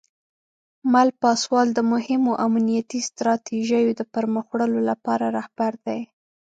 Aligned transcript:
مل 0.93 1.09
پاسوال 1.21 1.67
د 1.73 1.79
مهمو 1.93 2.31
امنیتي 2.47 2.99
ستراتیژیو 3.09 3.89
د 3.95 4.01
پرمخ 4.13 4.45
وړلو 4.51 4.81
لپاره 4.89 5.25
رهبر 5.37 5.71
دی. 5.85 6.01